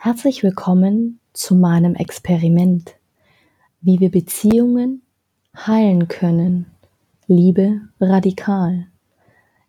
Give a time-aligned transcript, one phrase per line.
[0.00, 2.94] Herzlich willkommen zu meinem Experiment,
[3.80, 5.02] wie wir Beziehungen
[5.56, 6.66] heilen können.
[7.26, 8.86] Liebe radikal.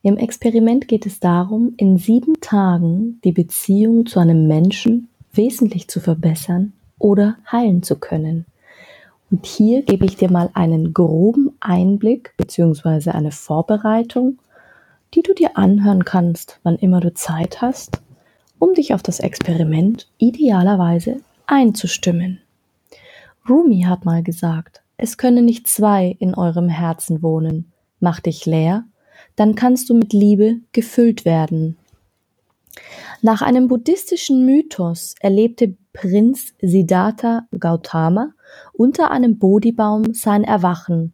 [0.03, 5.99] Im Experiment geht es darum, in sieben Tagen die Beziehung zu einem Menschen wesentlich zu
[5.99, 8.45] verbessern oder heilen zu können.
[9.31, 13.09] Und hier gebe ich dir mal einen groben Einblick bzw.
[13.09, 14.37] eine Vorbereitung,
[15.15, 18.03] die du dir anhören kannst, wann immer du Zeit hast
[18.59, 22.39] um dich auf das Experiment idealerweise einzustimmen.
[23.47, 27.71] Rumi hat mal gesagt, es können nicht zwei in eurem Herzen wohnen.
[27.99, 28.83] Mach dich leer,
[29.35, 31.77] dann kannst du mit Liebe gefüllt werden.
[33.21, 38.33] Nach einem buddhistischen Mythos erlebte Prinz Siddhartha Gautama
[38.73, 41.13] unter einem Bodhibaum sein Erwachen.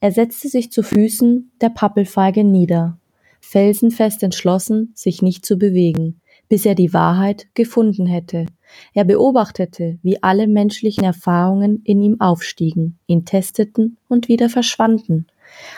[0.00, 2.98] Er setzte sich zu Füßen der Pappelfeige nieder,
[3.40, 8.46] felsenfest entschlossen, sich nicht zu bewegen bis er die Wahrheit gefunden hätte.
[8.92, 15.26] Er beobachtete, wie alle menschlichen Erfahrungen in ihm aufstiegen, ihn testeten und wieder verschwanden.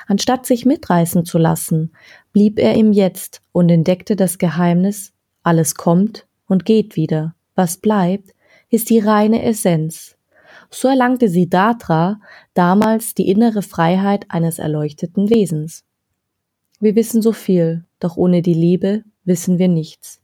[0.07, 1.93] Anstatt sich mitreißen zu lassen,
[2.33, 7.35] blieb er im Jetzt und entdeckte das Geheimnis, alles kommt und geht wieder.
[7.55, 8.35] Was bleibt,
[8.71, 10.17] ist die reine Essenz.
[10.71, 12.21] So erlangte Siddhartha
[12.55, 15.85] damals die innere Freiheit eines erleuchteten Wesens.
[16.81, 20.21] Wir wissen so viel, doch ohne die Liebe wissen wir nichts.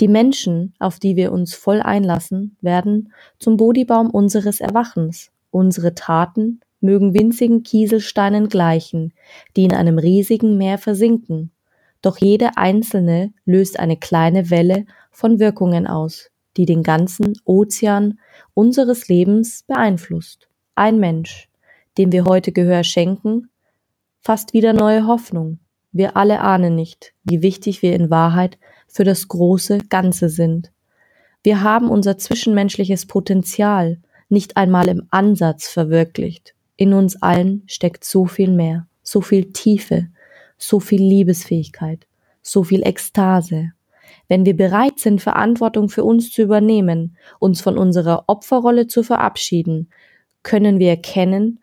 [0.00, 5.30] Die Menschen, auf die wir uns voll einlassen, werden zum Bodhibaum unseres Erwachens.
[5.50, 9.12] Unsere Taten mögen winzigen Kieselsteinen gleichen,
[9.56, 11.50] die in einem riesigen Meer versinken.
[12.02, 18.18] Doch jede einzelne löst eine kleine Welle von Wirkungen aus, die den ganzen Ozean
[18.52, 20.48] unseres Lebens beeinflusst.
[20.74, 21.48] Ein Mensch,
[21.96, 23.48] dem wir heute Gehör schenken,
[24.20, 25.60] fasst wieder neue Hoffnung.
[25.92, 28.58] Wir alle ahnen nicht, wie wichtig wir in Wahrheit
[28.94, 30.70] für das große Ganze sind.
[31.42, 36.54] Wir haben unser zwischenmenschliches Potenzial nicht einmal im Ansatz verwirklicht.
[36.76, 40.06] In uns allen steckt so viel mehr, so viel Tiefe,
[40.58, 42.06] so viel Liebesfähigkeit,
[42.40, 43.72] so viel Ekstase.
[44.28, 49.90] Wenn wir bereit sind, Verantwortung für uns zu übernehmen, uns von unserer Opferrolle zu verabschieden,
[50.44, 51.58] können wir erkennen,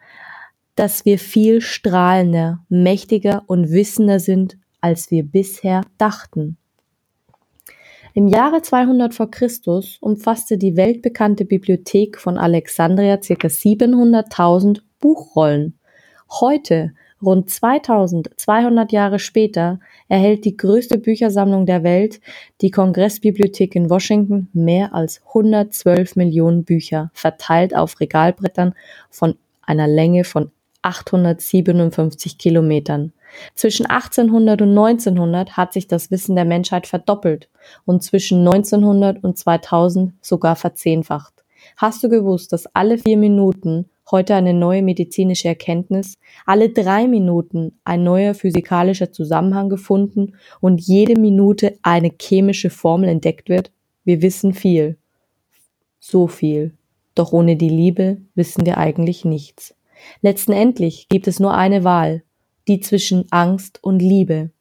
[0.75, 6.57] dass wir viel strahlender, mächtiger und wissender sind, als wir bisher dachten.
[8.13, 13.47] Im Jahre 200 vor Christus umfasste die weltbekannte Bibliothek von Alexandria ca.
[13.47, 15.79] 700.000 Buchrollen.
[16.29, 19.79] Heute, rund 2200 Jahre später,
[20.09, 22.19] erhält die größte Büchersammlung der Welt,
[22.59, 28.73] die Kongressbibliothek in Washington, mehr als 112 Millionen Bücher, verteilt auf Regalbrettern
[29.09, 30.51] von einer Länge von
[30.81, 33.13] 857 Kilometern.
[33.55, 37.49] Zwischen 1800 und 1900 hat sich das Wissen der Menschheit verdoppelt
[37.85, 41.33] und zwischen 1900 und 2000 sogar verzehnfacht.
[41.77, 47.79] Hast du gewusst, dass alle vier Minuten heute eine neue medizinische Erkenntnis, alle drei Minuten
[47.83, 53.71] ein neuer physikalischer Zusammenhang gefunden und jede Minute eine chemische Formel entdeckt wird?
[54.03, 54.97] Wir wissen viel.
[55.99, 56.73] So viel.
[57.15, 59.75] Doch ohne die Liebe wissen wir eigentlich nichts.
[60.21, 62.23] Letztendlich gibt es nur eine Wahl,
[62.67, 64.51] die zwischen Angst und Liebe.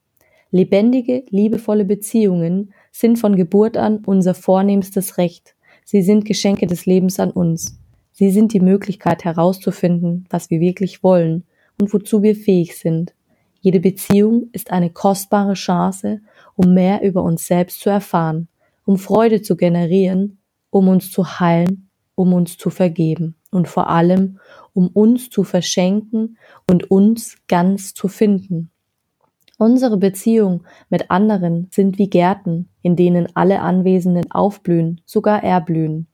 [0.51, 5.55] Lebendige, liebevolle Beziehungen sind von Geburt an unser vornehmstes Recht.
[5.85, 7.79] Sie sind Geschenke des Lebens an uns.
[8.13, 11.45] Sie sind die Möglichkeit herauszufinden, was wir wirklich wollen
[11.81, 13.15] und wozu wir fähig sind.
[13.61, 16.21] Jede Beziehung ist eine kostbare Chance,
[16.57, 18.49] um mehr über uns selbst zu erfahren,
[18.85, 20.39] um Freude zu generieren,
[20.71, 24.39] um uns zu heilen, um uns zu vergeben und vor allem,
[24.73, 26.39] um uns zu verschenken
[26.69, 28.71] und uns ganz zu finden.
[29.59, 36.07] Unsere Beziehung mit anderen sind wie Gärten, in denen alle Anwesenden aufblühen, sogar erblühen.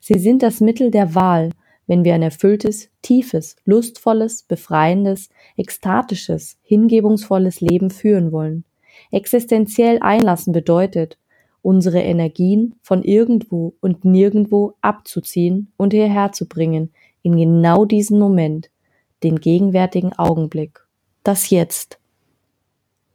[0.00, 1.50] Sie sind das Mittel der Wahl,
[1.86, 8.64] wenn wir ein erfülltes, tiefes, lustvolles, befreiendes, ekstatisches, hingebungsvolles Leben führen wollen.
[9.10, 11.18] Existenziell einlassen bedeutet,
[11.62, 16.92] unsere Energien von irgendwo und nirgendwo abzuziehen und hierher zu bringen,
[17.22, 18.70] in genau diesen Moment,
[19.22, 20.86] den gegenwärtigen Augenblick,
[21.22, 21.98] das Jetzt.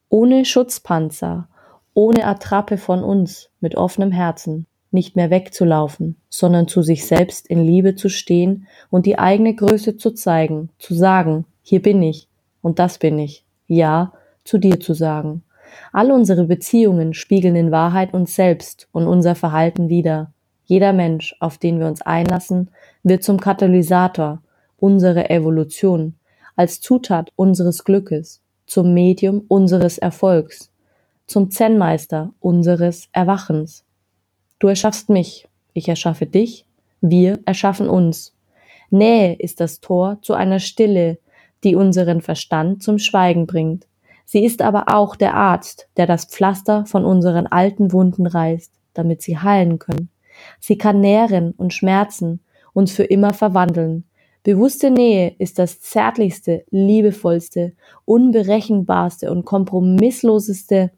[0.10, 1.48] Ohne Schutzpanzer,
[1.94, 7.64] ohne Attrappe von uns, mit offenem Herzen, nicht mehr wegzulaufen, sondern zu sich selbst in
[7.64, 12.28] Liebe zu stehen und die eigene Größe zu zeigen, zu sagen, hier bin ich
[12.62, 15.44] und das bin ich, ja, zu dir zu sagen.
[15.92, 20.32] All unsere Beziehungen spiegeln in Wahrheit uns selbst und unser Verhalten wider.
[20.66, 22.70] Jeder Mensch, auf den wir uns einlassen,
[23.04, 24.42] wird zum Katalysator
[24.78, 26.16] unserer Evolution,
[26.56, 30.72] als Zutat unseres Glückes, zum Medium unseres Erfolgs,
[31.28, 33.84] zum Zen-Meister unseres Erwachens.
[34.60, 36.66] Du erschaffst mich, ich erschaffe dich,
[37.02, 38.34] wir erschaffen uns.
[38.90, 41.20] Nähe ist das Tor zu einer Stille,
[41.64, 43.88] die unseren Verstand zum Schweigen bringt.
[44.26, 49.22] Sie ist aber auch der Arzt, der das Pflaster von unseren alten Wunden reißt, damit
[49.22, 50.10] sie heilen können.
[50.60, 52.42] Sie kann nähren und schmerzen,
[52.74, 54.04] uns für immer verwandeln.
[54.44, 57.74] Bewusste Nähe ist das zärtlichste, liebevollste,
[58.06, 60.92] unberechenbarste und kompromissloseste,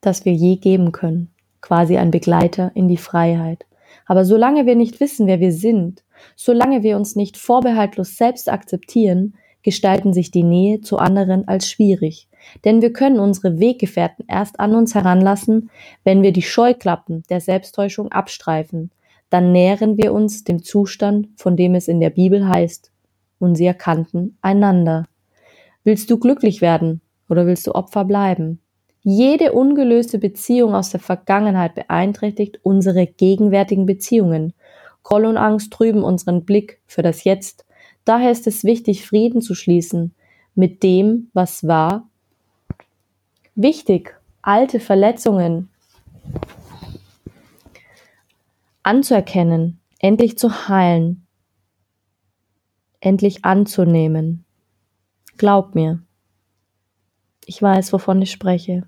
[0.00, 1.30] das wir je geben können.
[1.60, 3.66] Quasi ein Begleiter in die Freiheit.
[4.06, 6.04] Aber solange wir nicht wissen, wer wir sind,
[6.36, 9.34] solange wir uns nicht vorbehaltlos selbst akzeptieren,
[9.64, 12.28] gestalten sich die Nähe zu anderen als schwierig.
[12.64, 15.70] Denn wir können unsere Weggefährten erst an uns heranlassen,
[16.04, 18.92] wenn wir die Scheuklappen der Selbsttäuschung abstreifen.
[19.30, 22.92] Dann nähren wir uns dem Zustand, von dem es in der Bibel heißt,
[23.40, 25.06] und sie erkannten einander.
[25.82, 28.60] Willst du glücklich werden oder willst du Opfer bleiben?
[29.02, 34.54] Jede ungelöste Beziehung aus der Vergangenheit beeinträchtigt unsere gegenwärtigen Beziehungen.
[35.02, 37.63] Groll und Angst trüben unseren Blick für das Jetzt.
[38.04, 40.14] Daher ist es wichtig, Frieden zu schließen
[40.54, 42.08] mit dem, was war.
[43.54, 45.70] Wichtig, alte Verletzungen
[48.82, 51.26] anzuerkennen, endlich zu heilen,
[53.00, 54.44] endlich anzunehmen.
[55.36, 56.02] Glaub mir,
[57.46, 58.86] ich weiß, wovon ich spreche.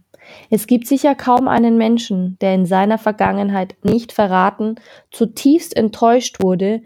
[0.50, 4.76] Es gibt sicher kaum einen Menschen, der in seiner Vergangenheit nicht verraten,
[5.10, 6.82] zutiefst enttäuscht wurde.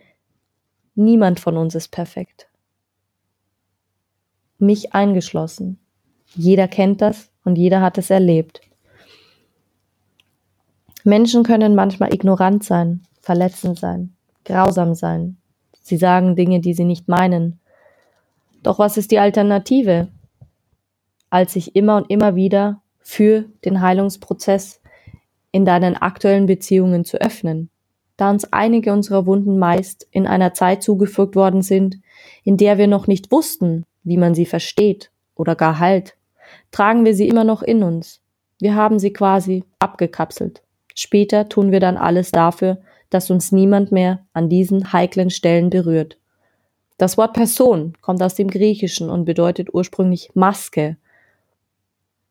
[0.94, 2.48] Niemand von uns ist perfekt.
[4.58, 5.78] Mich eingeschlossen.
[6.34, 8.60] Jeder kennt das und jeder hat es erlebt.
[11.04, 14.14] Menschen können manchmal ignorant sein, verletzend sein,
[14.44, 15.38] grausam sein.
[15.80, 17.58] Sie sagen Dinge, die sie nicht meinen.
[18.62, 20.08] Doch was ist die Alternative?
[21.30, 24.80] Als sich immer und immer wieder für den Heilungsprozess
[25.52, 27.70] in deinen aktuellen Beziehungen zu öffnen,
[28.20, 31.98] da uns einige unserer Wunden meist in einer Zeit zugefügt worden sind,
[32.44, 36.16] in der wir noch nicht wussten, wie man sie versteht oder gar heilt,
[36.70, 38.20] tragen wir sie immer noch in uns.
[38.58, 40.62] Wir haben sie quasi abgekapselt.
[40.94, 42.78] Später tun wir dann alles dafür,
[43.08, 46.18] dass uns niemand mehr an diesen heiklen Stellen berührt.
[46.98, 50.98] Das Wort Person kommt aus dem Griechischen und bedeutet ursprünglich Maske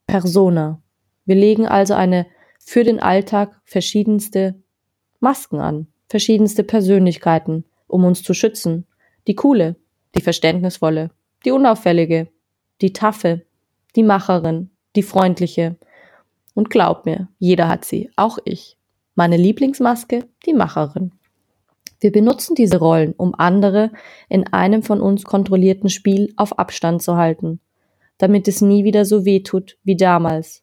[0.06, 0.80] Persona.
[1.24, 2.26] Wir legen also eine
[2.60, 4.54] für den Alltag verschiedenste
[5.20, 8.86] Masken an, verschiedenste Persönlichkeiten, um uns zu schützen.
[9.28, 9.76] Die coole,
[10.16, 11.10] die verständnisvolle,
[11.44, 12.28] die unauffällige,
[12.80, 13.42] die taffe,
[13.94, 15.76] die Macherin, die freundliche.
[16.54, 18.76] Und glaub mir, jeder hat sie, auch ich.
[19.14, 21.12] Meine Lieblingsmaske, die Macherin.
[22.00, 23.92] Wir benutzen diese Rollen, um andere
[24.28, 27.60] in einem von uns kontrollierten Spiel auf Abstand zu halten
[28.20, 30.62] damit es nie wieder so weh tut wie damals,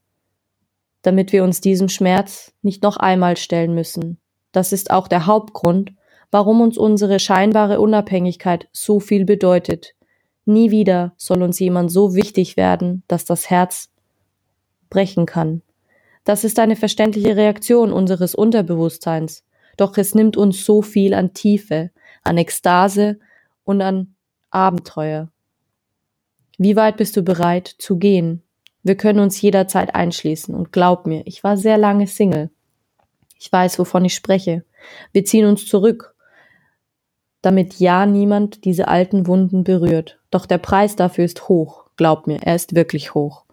[1.02, 4.20] damit wir uns diesem Schmerz nicht noch einmal stellen müssen.
[4.52, 5.94] Das ist auch der Hauptgrund,
[6.32, 9.96] warum uns unsere scheinbare Unabhängigkeit so viel bedeutet.
[10.46, 13.90] Nie wieder soll uns jemand so wichtig werden, dass das Herz
[14.90, 15.62] brechen kann.
[16.24, 19.46] Das ist eine verständliche Reaktion unseres Unterbewusstseins,
[19.78, 21.92] doch es nimmt uns so viel an Tiefe,
[22.24, 23.20] an Ekstase
[23.64, 24.16] und an
[24.50, 25.30] Abenteuer.
[26.58, 28.44] Wie weit bist du bereit zu gehen?
[28.84, 32.50] Wir können uns jederzeit einschließen und glaub mir, ich war sehr lange Single.
[33.40, 34.64] Ich weiß, wovon ich spreche.
[35.12, 36.16] Wir ziehen uns zurück,
[37.42, 40.20] damit ja niemand diese alten Wunden berührt.
[40.32, 41.86] Doch der Preis dafür ist hoch.
[41.96, 43.46] Glaub mir, er ist wirklich hoch.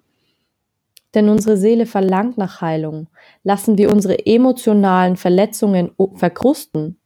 [1.15, 3.09] Denn unsere Seele verlangt nach Heilung.
[3.43, 6.99] Lassen wir unsere emotionalen Verletzungen verkrusten,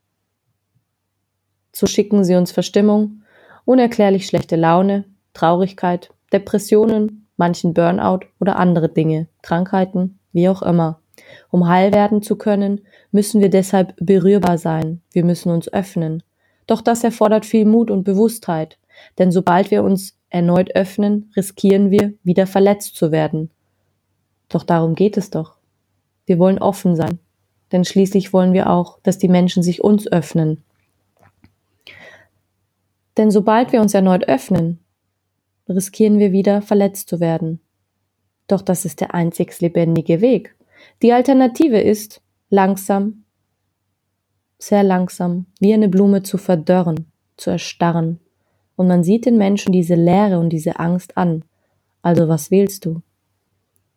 [1.79, 3.23] so schicken sie uns Verstimmung,
[3.65, 11.01] unerklärlich schlechte Laune, Traurigkeit, Depressionen, manchen Burnout oder andere Dinge, Krankheiten, wie auch immer.
[11.51, 16.23] Um heil werden zu können, müssen wir deshalb berührbar sein, wir müssen uns öffnen.
[16.67, 18.79] Doch das erfordert viel Mut und Bewusstheit,
[19.19, 23.51] denn sobald wir uns erneut öffnen, riskieren wir, wieder verletzt zu werden.
[24.49, 25.57] Doch darum geht es doch.
[26.27, 27.19] Wir wollen offen sein,
[27.73, 30.63] denn schließlich wollen wir auch, dass die Menschen sich uns öffnen.
[33.17, 34.79] Denn sobald wir uns erneut öffnen,
[35.69, 37.61] riskieren wir wieder verletzt zu werden.
[38.47, 40.55] Doch das ist der einzig lebendige Weg.
[41.03, 43.25] Die Alternative ist, langsam,
[44.59, 48.21] sehr langsam, wie eine Blume zu verdörren, zu erstarren.
[48.77, 51.45] Und man sieht den Menschen diese Leere und diese Angst an.
[52.03, 53.03] Also was wählst du?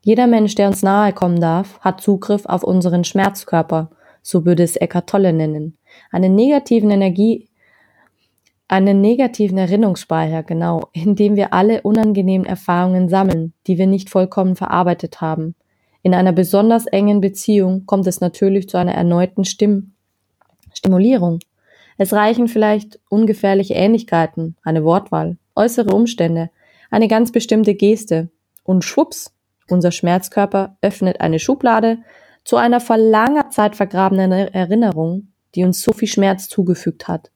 [0.03, 3.91] Jeder Mensch, der uns nahe kommen darf, hat Zugriff auf unseren Schmerzkörper,
[4.23, 5.77] so würde es Eckart Tolle nennen.
[6.11, 7.47] Eine negativen Energie
[8.71, 14.55] einen negativen Erinnerungsspeicher, genau, in dem wir alle unangenehmen Erfahrungen sammeln, die wir nicht vollkommen
[14.55, 15.55] verarbeitet haben.
[16.03, 19.93] In einer besonders engen Beziehung kommt es natürlich zu einer erneuten Stimm
[20.73, 21.39] Stimulierung.
[21.97, 26.49] Es reichen vielleicht ungefährliche Ähnlichkeiten, eine Wortwahl, äußere Umstände,
[26.89, 28.29] eine ganz bestimmte Geste
[28.63, 29.33] und schwupps,
[29.69, 31.99] unser Schmerzkörper öffnet eine Schublade
[32.43, 37.31] zu einer vor langer Zeit vergrabenen Erinnerung, die uns so viel Schmerz zugefügt hat.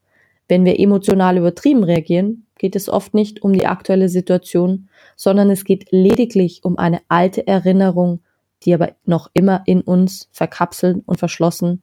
[0.48, 5.64] Wenn wir emotional übertrieben reagieren, geht es oft nicht um die aktuelle Situation, sondern es
[5.64, 8.20] geht lediglich um eine alte Erinnerung,
[8.66, 11.82] die aber noch immer in uns verkapselt und verschlossen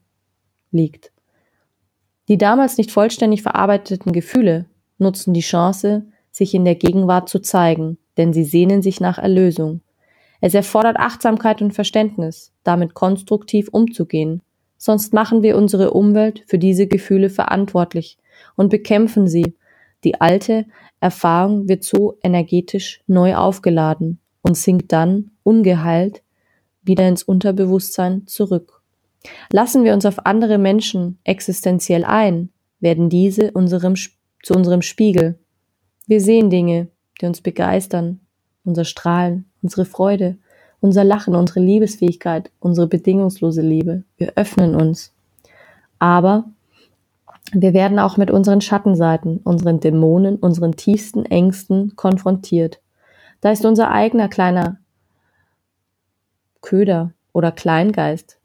[0.71, 1.11] liegt.
[2.27, 4.65] Die damals nicht vollständig verarbeiteten Gefühle
[4.97, 9.81] nutzen die Chance, sich in der Gegenwart zu zeigen, denn sie sehnen sich nach Erlösung.
[10.41, 14.41] Es erfordert Achtsamkeit und Verständnis, damit konstruktiv umzugehen,
[14.77, 18.17] sonst machen wir unsere Umwelt für diese Gefühle verantwortlich
[18.55, 19.55] und bekämpfen sie.
[20.03, 20.65] Die alte
[20.99, 26.23] Erfahrung wird so energetisch neu aufgeladen und sinkt dann, ungeheilt,
[26.83, 28.81] wieder ins Unterbewusstsein zurück.
[29.51, 32.49] Lassen wir uns auf andere Menschen existenziell ein,
[32.79, 35.39] werden diese unserem, zu unserem Spiegel.
[36.07, 36.87] Wir sehen Dinge,
[37.21, 38.19] die uns begeistern,
[38.65, 40.37] unser Strahlen, unsere Freude,
[40.81, 44.03] unser Lachen, unsere Liebesfähigkeit, unsere bedingungslose Liebe.
[44.17, 45.13] Wir öffnen uns.
[45.97, 46.45] Aber
[47.53, 52.81] wir werden auch mit unseren Schattenseiten, unseren Dämonen, unseren tiefsten Ängsten konfrontiert.
[53.39, 54.77] Da ist unser eigener kleiner
[56.63, 58.39] Köder oder Kleingeist.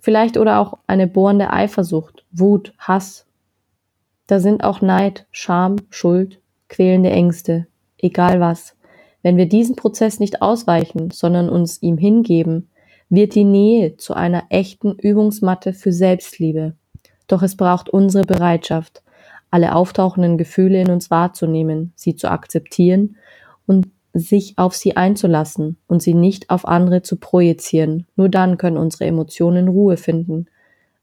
[0.00, 3.26] Vielleicht oder auch eine bohrende Eifersucht, Wut, Hass.
[4.26, 7.66] Da sind auch Neid, Scham, Schuld, quälende Ängste,
[7.98, 8.74] egal was.
[9.22, 12.68] Wenn wir diesen Prozess nicht ausweichen, sondern uns ihm hingeben,
[13.10, 16.74] wird die Nähe zu einer echten Übungsmatte für Selbstliebe.
[17.26, 19.02] Doch es braucht unsere Bereitschaft,
[19.50, 23.16] alle auftauchenden Gefühle in uns wahrzunehmen, sie zu akzeptieren
[23.66, 28.06] und sich auf sie einzulassen und sie nicht auf andere zu projizieren.
[28.14, 30.46] Nur dann können unsere Emotionen Ruhe finden.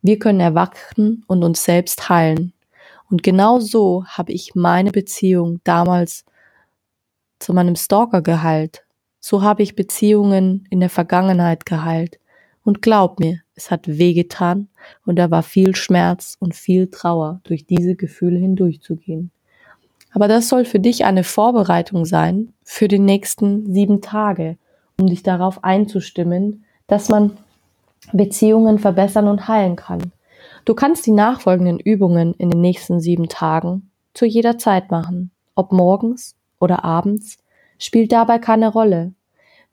[0.01, 2.53] Wir können erwachen und uns selbst heilen.
[3.09, 6.23] Und genau so habe ich meine Beziehung damals
[7.39, 8.85] zu meinem Stalker geheilt.
[9.19, 12.17] So habe ich Beziehungen in der Vergangenheit geheilt.
[12.63, 14.69] Und glaub mir, es hat wehgetan
[15.05, 19.31] und da war viel Schmerz und viel Trauer, durch diese Gefühle hindurchzugehen.
[20.13, 24.57] Aber das soll für dich eine Vorbereitung sein für die nächsten sieben Tage,
[24.99, 27.37] um dich darauf einzustimmen, dass man
[28.11, 30.11] Beziehungen verbessern und heilen kann.
[30.65, 35.71] Du kannst die nachfolgenden Übungen in den nächsten sieben Tagen zu jeder Zeit machen, ob
[35.71, 37.37] morgens oder abends,
[37.79, 39.13] spielt dabei keine Rolle.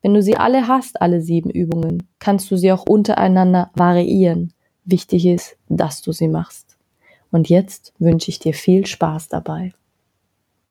[0.01, 4.53] Wenn du sie alle hast, alle sieben Übungen, kannst du sie auch untereinander variieren.
[4.85, 6.77] Wichtig ist, dass du sie machst.
[7.31, 9.73] Und jetzt wünsche ich dir viel Spaß dabei.